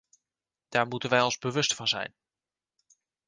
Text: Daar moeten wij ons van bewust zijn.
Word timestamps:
Daar 0.69 0.87
moeten 0.87 1.09
wij 1.09 1.21
ons 1.21 1.37
van 1.39 1.49
bewust 1.49 1.75
zijn. 1.83 2.13